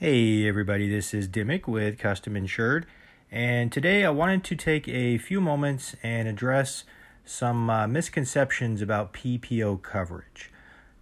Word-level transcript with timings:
Hey 0.00 0.46
everybody, 0.46 0.88
this 0.88 1.12
is 1.12 1.26
Dimmick 1.26 1.66
with 1.66 1.98
Custom 1.98 2.36
Insured, 2.36 2.86
and 3.32 3.72
today 3.72 4.04
I 4.04 4.10
wanted 4.10 4.44
to 4.44 4.54
take 4.54 4.86
a 4.86 5.18
few 5.18 5.40
moments 5.40 5.96
and 6.04 6.28
address 6.28 6.84
some 7.24 7.68
uh, 7.68 7.88
misconceptions 7.88 8.80
about 8.80 9.12
PPO 9.12 9.82
coverage. 9.82 10.52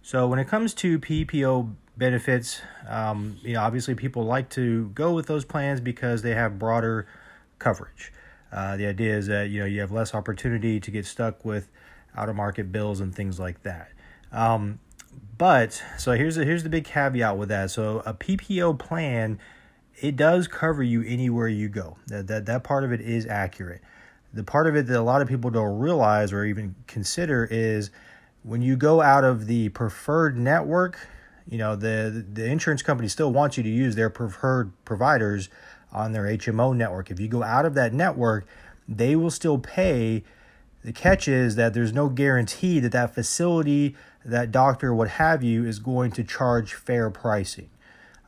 So, 0.01 0.27
when 0.27 0.39
it 0.39 0.47
comes 0.47 0.73
to 0.73 0.97
PPO 0.97 1.75
benefits, 1.95 2.61
um, 2.89 3.37
you 3.43 3.53
know, 3.53 3.61
obviously 3.61 3.93
people 3.93 4.23
like 4.23 4.49
to 4.49 4.89
go 4.95 5.13
with 5.13 5.27
those 5.27 5.45
plans 5.45 5.79
because 5.79 6.23
they 6.23 6.33
have 6.33 6.57
broader 6.57 7.05
coverage. 7.59 8.11
Uh, 8.51 8.77
the 8.77 8.87
idea 8.87 9.15
is 9.15 9.27
that 9.27 9.51
you 9.51 9.59
know 9.59 9.67
you 9.67 9.79
have 9.79 9.91
less 9.91 10.15
opportunity 10.15 10.79
to 10.79 10.89
get 10.89 11.05
stuck 11.05 11.45
with 11.45 11.69
out 12.15 12.29
of 12.29 12.35
market 12.35 12.71
bills 12.71 12.99
and 12.99 13.13
things 13.13 13.39
like 13.39 13.61
that. 13.61 13.91
Um, 14.31 14.79
but 15.37 15.81
so 15.97 16.13
here's 16.13 16.35
the, 16.35 16.45
here's 16.45 16.63
the 16.63 16.69
big 16.69 16.85
caveat 16.85 17.37
with 17.37 17.49
that. 17.49 17.71
So 17.71 18.01
a 18.05 18.13
PPO 18.13 18.79
plan, 18.79 19.39
it 20.01 20.15
does 20.15 20.47
cover 20.47 20.83
you 20.83 21.03
anywhere 21.03 21.47
you 21.47 21.69
go. 21.69 21.97
That 22.07 22.27
that 22.27 22.45
that 22.45 22.63
part 22.63 22.83
of 22.83 22.91
it 22.91 23.01
is 23.01 23.25
accurate. 23.25 23.81
The 24.33 24.43
part 24.43 24.67
of 24.67 24.75
it 24.75 24.87
that 24.87 24.99
a 24.99 25.01
lot 25.01 25.21
of 25.21 25.27
people 25.27 25.49
don't 25.49 25.79
realize 25.79 26.31
or 26.33 26.45
even 26.45 26.75
consider 26.87 27.47
is 27.49 27.89
when 28.43 28.61
you 28.61 28.75
go 28.75 29.01
out 29.01 29.23
of 29.23 29.47
the 29.47 29.69
preferred 29.69 30.37
network, 30.37 31.07
you 31.47 31.57
know 31.57 31.75
the 31.75 32.25
the 32.31 32.45
insurance 32.45 32.81
company 32.81 33.07
still 33.07 33.31
wants 33.31 33.57
you 33.57 33.63
to 33.63 33.69
use 33.69 33.95
their 33.95 34.09
preferred 34.09 34.71
providers 34.85 35.49
on 35.91 36.11
their 36.11 36.23
HMO 36.23 36.75
network. 36.75 37.11
If 37.11 37.19
you 37.19 37.27
go 37.27 37.43
out 37.43 37.65
of 37.65 37.73
that 37.75 37.93
network, 37.93 38.45
they 38.87 39.15
will 39.15 39.31
still 39.31 39.57
pay. 39.57 40.23
The 40.87 40.93
catch 40.93 41.27
is 41.27 41.57
that 41.57 41.73
there's 41.73 41.91
no 41.91 42.07
guarantee 42.07 42.79
that 42.79 42.93
that 42.93 43.13
facility 43.13 43.93
that 44.23 44.53
doctor, 44.53 44.95
what 44.95 45.09
have 45.09 45.43
you, 45.43 45.65
is 45.65 45.79
going 45.79 46.11
to 46.11 46.23
charge 46.23 46.75
fair 46.75 47.09
pricing. 47.09 47.69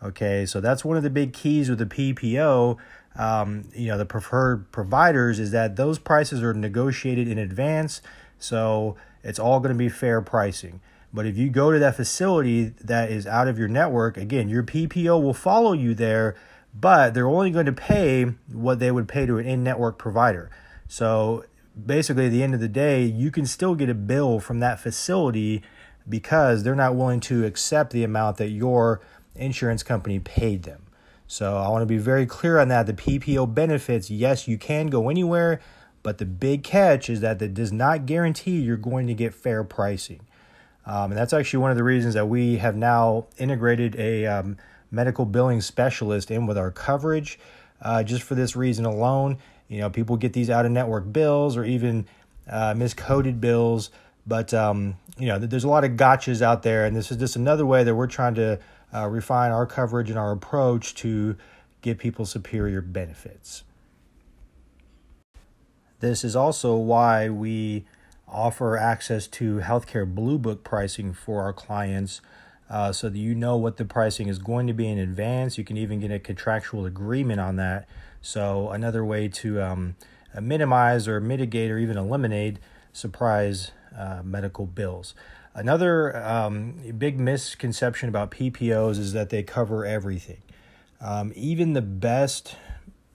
Okay, 0.04 0.46
so 0.46 0.60
that's 0.60 0.84
one 0.84 0.98
of 0.98 1.04
the 1.04 1.10
big 1.10 1.32
keys 1.32 1.70
with 1.70 1.80
the 1.80 1.86
PPO. 1.86 2.76
Um, 3.16 3.70
you 3.74 3.88
know, 3.88 3.98
the 3.98 4.06
preferred 4.06 4.74
providers 4.74 5.40
is 5.40 5.52
that 5.52 5.78
those 5.78 6.00
prices 6.00 6.44
are 6.44 6.54
negotiated 6.54 7.30
in 7.30 7.38
advance, 7.38 8.02
so 8.38 8.98
it's 9.24 9.40
all 9.40 9.62
going 9.62 9.72
to 9.72 9.78
be 9.80 9.88
fair 9.88 10.20
pricing. 10.22 10.82
But 11.14 11.26
if 11.26 11.38
you 11.38 11.50
go 11.50 11.72
to 11.72 11.80
that 11.80 11.96
facility 11.96 12.74
that 12.82 13.10
is 13.10 13.26
out 13.26 13.48
of 13.48 13.58
your 13.58 13.70
network, 13.70 14.18
again, 14.18 14.50
your 14.50 14.64
PPO 14.64 15.24
will 15.24 15.34
follow 15.34 15.72
you 15.72 15.94
there, 15.94 16.36
but 16.78 17.14
they're 17.14 17.30
only 17.30 17.52
going 17.52 17.68
to 17.68 17.72
pay 17.72 18.26
what 18.52 18.80
they 18.80 18.92
would 18.92 19.08
pay 19.08 19.26
to 19.26 19.38
an 19.38 19.46
in 19.46 19.64
network 19.64 19.98
provider. 19.98 20.52
So 20.90 21.46
basically, 21.86 22.26
at 22.28 22.32
the 22.32 22.44
end 22.44 22.54
of 22.54 22.60
the 22.60 22.68
day, 22.68 23.04
you 23.04 23.32
can 23.32 23.46
still 23.46 23.76
get 23.76 23.90
a 23.90 23.94
bill 23.94 24.40
from 24.40 24.60
that 24.60 24.80
facility 24.80 25.62
because 26.08 26.64
they're 26.64 26.76
not 26.76 26.96
willing 26.96 27.20
to 27.22 27.46
accept 27.46 27.92
the 27.92 28.04
amount 28.04 28.38
that 28.38 28.50
your 28.50 29.02
insurance 29.36 29.84
company 29.84 30.20
paid 30.20 30.64
them. 30.64 30.84
So 31.28 31.58
I 31.58 31.70
want 31.70 31.84
to 31.84 31.86
be 31.86 32.00
very 32.00 32.26
clear 32.26 32.58
on 32.58 32.70
that. 32.70 32.88
The 32.88 32.94
PPO 32.94 33.54
benefits, 33.54 34.10
yes, 34.10 34.48
you 34.48 34.58
can 34.58 34.88
go 34.88 35.10
anywhere, 35.10 35.62
but 36.02 36.18
the 36.18 36.26
big 36.26 36.64
catch 36.64 37.10
is 37.10 37.22
that 37.22 37.42
it 37.42 37.54
does 37.54 37.72
not 37.72 38.08
guarantee 38.08 38.60
you're 38.60 38.78
going 38.78 39.06
to 39.08 39.14
get 39.14 39.34
fair 39.34 39.64
pricing. 39.64 40.22
Um, 40.88 41.12
and 41.12 41.18
that's 41.18 41.34
actually 41.34 41.60
one 41.60 41.70
of 41.70 41.78
the 41.78 41.84
reasons 41.84 42.16
that 42.16 42.28
we 42.28 42.58
have 42.58 42.76
now 42.76 43.28
integrated 43.38 43.96
a 43.98 44.26
um, 44.26 44.58
medical 44.90 45.26
billing 45.26 45.62
specialist 45.62 46.32
in 46.32 46.48
with 46.48 46.58
our 46.58 46.72
coverage. 46.72 47.40
Uh, 47.82 48.02
just 48.02 48.24
for 48.24 48.36
this 48.36 48.56
reason 48.56 48.86
alone, 48.86 49.38
you 49.70 49.80
know, 49.80 49.90
people 49.90 50.18
get 50.18 50.34
these 50.34 50.50
out 50.50 50.66
of 50.66 50.72
network 50.72 51.12
bills 51.14 51.56
or 51.56 51.64
even 51.64 52.06
uh, 52.50 52.74
miscoded 52.74 53.40
bills 53.40 53.92
but 54.30 54.54
um, 54.54 54.96
you 55.18 55.26
know, 55.26 55.40
there's 55.40 55.64
a 55.64 55.68
lot 55.68 55.84
of 55.84 55.92
gotchas 55.92 56.42
out 56.42 56.62
there, 56.62 56.86
and 56.86 56.96
this 56.96 57.12
is 57.12 57.18
just 57.18 57.36
another 57.36 57.66
way 57.66 57.84
that 57.84 57.96
we're 57.96 58.08
trying 58.08 58.36
to 58.36 58.60
uh, 58.94 59.08
refine 59.08 59.52
our 59.52 59.66
coverage 59.66 60.10
and 60.10 60.20
our 60.20 60.32
approach 60.32 60.94
to 60.96 61.36
give 61.82 61.98
people 61.98 62.26
superior 62.26 62.80
benefits. 62.80 63.64
This 66.00 66.24
is 66.24 66.36
also 66.36 66.76
why 66.78 67.28
we 67.30 67.86
offer 68.28 68.78
access 68.78 69.26
to 69.28 69.58
healthcare 69.58 70.08
blue 70.08 70.38
book 70.38 70.64
pricing 70.64 71.12
for 71.12 71.42
our 71.42 71.52
clients 71.52 72.22
uh, 72.70 72.92
so 72.92 73.10
that 73.10 73.18
you 73.18 73.34
know 73.34 73.58
what 73.58 73.78
the 73.78 73.86
pricing 73.86 74.28
is 74.28 74.40
going 74.40 74.68
to 74.68 74.74
be 74.74 74.88
in 74.88 75.00
advance. 75.00 75.58
You 75.58 75.64
can 75.64 75.78
even 75.78 76.00
get 76.00 76.12
a 76.12 76.20
contractual 76.20 76.86
agreement 76.86 77.40
on 77.40 77.56
that. 77.56 77.88
So, 78.22 78.70
another 78.70 79.04
way 79.04 79.28
to 79.30 79.62
um, 79.62 79.96
minimize 80.40 81.08
or 81.08 81.20
mitigate 81.20 81.72
or 81.72 81.80
even 81.80 81.98
eliminate 81.98 82.58
surprise 82.94 83.72
uh, 83.98 84.22
medical 84.24 84.66
bills. 84.66 85.14
Another 85.56 86.16
um, 86.16 86.76
big 86.98 87.20
misconception 87.20 88.08
about 88.08 88.32
PPOs 88.32 89.00
is 89.00 89.14
that 89.14 89.30
they 89.30 89.42
cover 89.42 89.86
everything. 89.86 90.42
Um, 91.02 91.34
even 91.36 91.74
the 91.74 91.82
best 91.82 92.56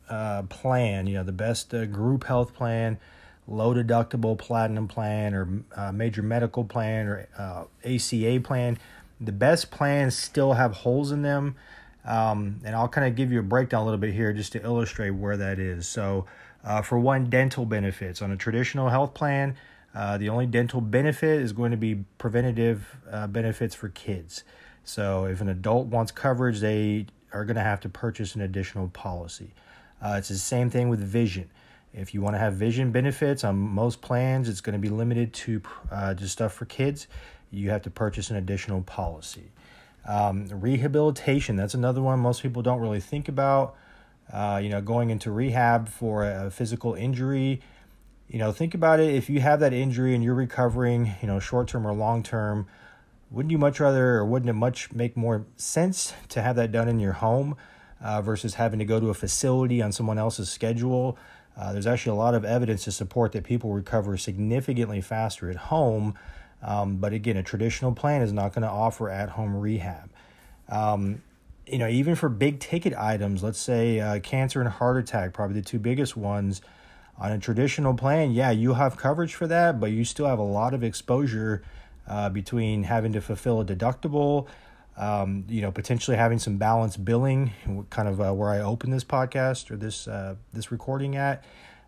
uh, 0.08 0.42
plan, 0.42 1.06
you 1.06 1.14
know, 1.14 1.24
the 1.24 1.32
best 1.32 1.72
uh, 1.72 1.86
group 1.86 2.24
health 2.24 2.54
plan, 2.54 2.98
low 3.46 3.74
deductible 3.74 4.36
platinum 4.36 4.88
plan, 4.88 5.34
or 5.34 5.64
uh, 5.76 5.92
major 5.92 6.22
medical 6.22 6.64
plan, 6.64 7.06
or 7.06 7.28
ACA 7.84 8.36
uh, 8.36 8.40
plan, 8.40 8.78
the 9.26 9.32
best 9.32 9.70
plans 9.70 10.16
still 10.16 10.54
have 10.54 10.72
holes 10.72 11.12
in 11.12 11.22
them. 11.22 11.56
Um, 12.04 12.60
and 12.64 12.76
I'll 12.76 12.88
kind 12.88 13.06
of 13.06 13.16
give 13.16 13.32
you 13.32 13.40
a 13.40 13.42
breakdown 13.42 13.82
a 13.82 13.84
little 13.84 13.98
bit 13.98 14.12
here 14.12 14.32
just 14.32 14.52
to 14.52 14.62
illustrate 14.62 15.10
where 15.10 15.36
that 15.38 15.58
is. 15.58 15.88
So, 15.88 16.26
uh, 16.62 16.82
for 16.82 16.98
one, 16.98 17.30
dental 17.30 17.64
benefits 17.64 18.20
on 18.22 18.30
a 18.30 18.36
traditional 18.36 18.88
health 18.90 19.14
plan, 19.14 19.56
uh, 19.94 20.18
the 20.18 20.28
only 20.28 20.46
dental 20.46 20.80
benefit 20.80 21.40
is 21.40 21.52
going 21.52 21.70
to 21.70 21.76
be 21.76 22.04
preventative 22.18 22.96
uh, 23.10 23.26
benefits 23.26 23.74
for 23.74 23.88
kids. 23.90 24.44
So 24.82 25.24
if 25.26 25.40
an 25.40 25.48
adult 25.48 25.86
wants 25.86 26.10
coverage, 26.10 26.60
they 26.60 27.06
are 27.32 27.44
going 27.44 27.56
to 27.56 27.62
have 27.62 27.80
to 27.80 27.88
purchase 27.88 28.34
an 28.34 28.40
additional 28.40 28.88
policy. 28.88 29.54
Uh, 30.02 30.16
it's 30.18 30.28
the 30.28 30.36
same 30.36 30.68
thing 30.68 30.88
with 30.88 31.00
vision. 31.00 31.48
If 31.94 32.12
you 32.12 32.20
want 32.20 32.34
to 32.34 32.38
have 32.38 32.54
vision 32.54 32.90
benefits 32.90 33.44
on 33.44 33.56
most 33.56 34.00
plans, 34.00 34.48
it's 34.48 34.60
going 34.60 34.74
to 34.74 34.78
be 34.78 34.88
limited 34.88 35.32
to 35.32 35.62
uh, 35.90 36.14
just 36.14 36.32
stuff 36.32 36.52
for 36.52 36.64
kids. 36.64 37.06
You 37.50 37.70
have 37.70 37.82
to 37.82 37.90
purchase 37.90 38.30
an 38.30 38.36
additional 38.36 38.82
policy. 38.82 39.52
Um, 40.06 40.48
rehabilitation, 40.48 41.56
that's 41.56 41.74
another 41.74 42.02
one 42.02 42.18
most 42.18 42.42
people 42.42 42.62
don't 42.62 42.80
really 42.80 43.00
think 43.00 43.28
about. 43.28 43.76
Uh, 44.32 44.60
you 44.62 44.68
know, 44.68 44.80
going 44.80 45.10
into 45.10 45.30
rehab 45.30 45.88
for 45.88 46.24
a 46.24 46.50
physical 46.50 46.94
injury 46.94 47.60
you 48.28 48.38
know, 48.38 48.52
think 48.52 48.74
about 48.74 49.00
it. 49.00 49.14
If 49.14 49.28
you 49.28 49.40
have 49.40 49.60
that 49.60 49.72
injury 49.72 50.14
and 50.14 50.24
you're 50.24 50.34
recovering, 50.34 51.14
you 51.20 51.28
know, 51.28 51.38
short 51.38 51.68
term 51.68 51.86
or 51.86 51.92
long 51.92 52.22
term, 52.22 52.66
wouldn't 53.30 53.50
you 53.50 53.58
much 53.58 53.80
rather, 53.80 54.16
or 54.16 54.24
wouldn't 54.24 54.48
it 54.48 54.54
much 54.54 54.92
make 54.92 55.16
more 55.16 55.46
sense 55.56 56.14
to 56.30 56.42
have 56.42 56.56
that 56.56 56.72
done 56.72 56.88
in 56.88 57.00
your 57.00 57.14
home 57.14 57.56
uh, 58.00 58.22
versus 58.22 58.54
having 58.54 58.78
to 58.78 58.84
go 58.84 59.00
to 59.00 59.10
a 59.10 59.14
facility 59.14 59.82
on 59.82 59.92
someone 59.92 60.18
else's 60.18 60.50
schedule? 60.50 61.18
Uh, 61.56 61.72
there's 61.72 61.86
actually 61.86 62.12
a 62.12 62.20
lot 62.20 62.34
of 62.34 62.44
evidence 62.44 62.84
to 62.84 62.92
support 62.92 63.32
that 63.32 63.44
people 63.44 63.72
recover 63.72 64.16
significantly 64.16 65.00
faster 65.00 65.50
at 65.50 65.56
home. 65.56 66.14
Um, 66.62 66.96
but 66.96 67.12
again, 67.12 67.36
a 67.36 67.42
traditional 67.42 67.92
plan 67.92 68.22
is 68.22 68.32
not 68.32 68.54
going 68.54 68.62
to 68.62 68.70
offer 68.70 69.08
at 69.08 69.30
home 69.30 69.54
rehab. 69.54 70.10
Um, 70.68 71.22
you 71.66 71.78
know, 71.78 71.88
even 71.88 72.14
for 72.14 72.28
big 72.28 72.60
ticket 72.60 72.94
items, 72.94 73.42
let's 73.42 73.58
say 73.58 74.00
uh, 74.00 74.20
cancer 74.20 74.60
and 74.60 74.68
heart 74.68 74.96
attack, 74.96 75.32
probably 75.32 75.60
the 75.60 75.66
two 75.66 75.78
biggest 75.78 76.16
ones. 76.16 76.60
On 77.16 77.30
a 77.30 77.38
traditional 77.38 77.94
plan, 77.94 78.32
yeah, 78.32 78.50
you 78.50 78.74
have 78.74 78.96
coverage 78.96 79.34
for 79.34 79.46
that, 79.46 79.78
but 79.78 79.92
you 79.92 80.04
still 80.04 80.26
have 80.26 80.40
a 80.40 80.42
lot 80.42 80.74
of 80.74 80.82
exposure 80.82 81.62
uh, 82.08 82.28
between 82.28 82.82
having 82.82 83.12
to 83.12 83.20
fulfill 83.20 83.60
a 83.60 83.64
deductible, 83.64 84.48
um, 84.96 85.44
you 85.48 85.60
know, 85.60 85.72
potentially 85.72 86.16
having 86.16 86.38
some 86.38 86.56
balanced 86.56 87.04
billing, 87.04 87.52
kind 87.90 88.08
of 88.08 88.20
uh, 88.20 88.32
where 88.32 88.50
I 88.50 88.60
open 88.60 88.90
this 88.90 89.04
podcast 89.04 89.70
or 89.70 89.76
this 89.76 90.06
uh, 90.06 90.36
this 90.52 90.70
recording 90.70 91.16
at. 91.16 91.44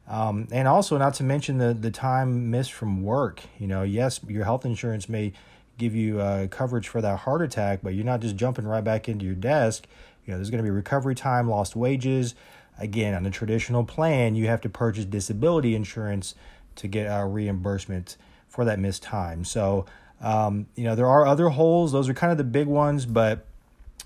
Um, 0.08 0.46
and 0.52 0.68
also, 0.68 0.98
not 0.98 1.14
to 1.14 1.24
mention 1.24 1.58
the 1.58 1.74
the 1.74 1.90
time 1.90 2.50
missed 2.50 2.72
from 2.72 3.02
work. 3.02 3.42
You 3.58 3.66
know, 3.66 3.82
yes, 3.82 4.20
your 4.26 4.44
health 4.44 4.64
insurance 4.64 5.08
may 5.08 5.32
give 5.78 5.94
you 5.94 6.20
uh, 6.20 6.46
coverage 6.48 6.88
for 6.88 7.00
that 7.00 7.20
heart 7.20 7.42
attack, 7.42 7.80
but 7.82 7.94
you're 7.94 8.04
not 8.04 8.20
just 8.20 8.36
jumping 8.36 8.66
right 8.66 8.82
back 8.84 9.08
into 9.08 9.24
your 9.24 9.34
desk. 9.34 9.86
You 10.24 10.32
know, 10.32 10.38
there's 10.38 10.50
going 10.50 10.62
to 10.62 10.64
be 10.64 10.70
recovery 10.70 11.14
time, 11.14 11.48
lost 11.48 11.76
wages. 11.76 12.34
Again, 12.78 13.14
on 13.14 13.24
a 13.24 13.30
traditional 13.30 13.84
plan, 13.84 14.34
you 14.34 14.48
have 14.48 14.60
to 14.62 14.68
purchase 14.68 15.04
disability 15.04 15.74
insurance 15.74 16.34
to 16.76 16.88
get 16.88 17.04
a 17.04 17.24
reimbursement 17.24 18.16
for 18.48 18.64
that 18.64 18.78
missed 18.78 19.02
time. 19.02 19.44
So, 19.44 19.86
um, 20.20 20.66
you 20.74 20.84
know, 20.84 20.94
there 20.94 21.06
are 21.06 21.26
other 21.26 21.48
holes. 21.48 21.92
Those 21.92 22.08
are 22.08 22.14
kind 22.14 22.32
of 22.32 22.38
the 22.38 22.44
big 22.44 22.66
ones, 22.66 23.06
but 23.06 23.46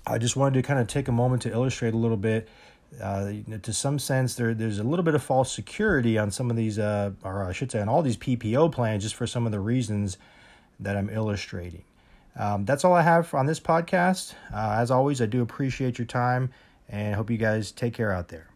I 0.05 0.17
just 0.17 0.35
wanted 0.35 0.55
to 0.55 0.61
kind 0.61 0.79
of 0.79 0.87
take 0.87 1.07
a 1.07 1.11
moment 1.11 1.41
to 1.43 1.51
illustrate 1.51 1.93
a 1.93 1.97
little 1.97 2.17
bit. 2.17 2.47
Uh, 3.01 3.31
to 3.61 3.71
some 3.71 3.97
sense, 3.97 4.35
there 4.35 4.53
there's 4.53 4.79
a 4.79 4.83
little 4.83 5.03
bit 5.03 5.15
of 5.15 5.23
false 5.23 5.51
security 5.51 6.17
on 6.17 6.29
some 6.29 6.49
of 6.49 6.57
these, 6.57 6.77
uh, 6.77 7.11
or 7.23 7.45
I 7.45 7.53
should 7.53 7.71
say, 7.71 7.79
on 7.79 7.87
all 7.87 8.01
these 8.01 8.17
PPO 8.17 8.71
plans, 8.71 9.03
just 9.03 9.15
for 9.15 9.25
some 9.25 9.45
of 9.45 9.53
the 9.53 9.61
reasons 9.61 10.17
that 10.79 10.97
I'm 10.97 11.09
illustrating. 11.09 11.83
Um, 12.37 12.65
that's 12.65 12.83
all 12.83 12.93
I 12.93 13.01
have 13.01 13.33
on 13.33 13.45
this 13.45 13.59
podcast. 13.59 14.33
Uh, 14.53 14.75
as 14.77 14.91
always, 14.91 15.21
I 15.21 15.25
do 15.25 15.41
appreciate 15.41 15.97
your 15.97 16.07
time 16.07 16.51
and 16.89 17.15
hope 17.15 17.29
you 17.29 17.37
guys 17.37 17.71
take 17.71 17.93
care 17.93 18.11
out 18.11 18.27
there. 18.27 18.50